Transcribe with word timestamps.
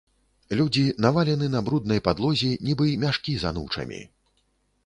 Людзі 0.59 0.85
навалены 1.05 1.49
на 1.57 1.61
бруднай 1.69 2.03
падлозе, 2.07 2.49
нібы 2.71 2.89
мяшкі 3.05 3.37
з 3.45 3.49
анучамі. 3.51 4.01